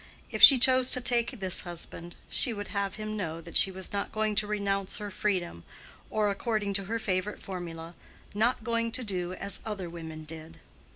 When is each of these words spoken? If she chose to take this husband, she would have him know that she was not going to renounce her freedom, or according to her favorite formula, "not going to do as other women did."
If 0.31 0.41
she 0.41 0.57
chose 0.57 0.89
to 0.93 0.99
take 0.99 1.39
this 1.39 1.61
husband, 1.61 2.15
she 2.27 2.53
would 2.53 2.69
have 2.69 2.95
him 2.95 3.15
know 3.15 3.39
that 3.39 3.55
she 3.55 3.69
was 3.69 3.93
not 3.93 4.11
going 4.11 4.33
to 4.33 4.47
renounce 4.47 4.97
her 4.97 5.11
freedom, 5.11 5.63
or 6.09 6.31
according 6.31 6.73
to 6.73 6.85
her 6.85 6.97
favorite 6.97 7.39
formula, 7.39 7.93
"not 8.33 8.63
going 8.63 8.91
to 8.93 9.03
do 9.03 9.33
as 9.33 9.59
other 9.63 9.91
women 9.91 10.23
did." 10.23 10.57